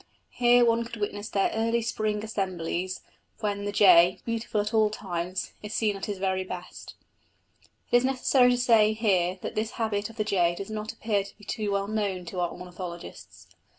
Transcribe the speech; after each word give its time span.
Here 0.31 0.65
one 0.65 0.83
could 0.83 0.95
witness 0.95 1.29
their 1.29 1.51
early 1.53 1.83
spring 1.83 2.23
assemblies, 2.23 3.01
when 3.39 3.65
the 3.65 3.71
jay, 3.71 4.17
beautiful 4.25 4.59
at 4.59 4.73
all 4.73 4.89
times, 4.89 5.53
is 5.61 5.75
seen 5.75 5.95
at 5.95 6.07
his 6.07 6.17
very 6.17 6.43
best. 6.43 6.95
It 7.91 7.97
is 7.97 8.03
necessary 8.05 8.49
to 8.49 8.57
say 8.57 8.93
here 8.93 9.37
that 9.43 9.53
this 9.53 9.73
habit 9.77 10.09
of 10.09 10.15
the 10.17 10.23
jay 10.23 10.55
does 10.55 10.71
not 10.71 10.91
appear 10.91 11.23
to 11.23 11.37
be 11.37 11.43
too 11.43 11.71
well 11.71 11.87
known 11.87 12.25
to 12.25 12.39
our 12.39 12.49
ornithologists. 12.49 13.45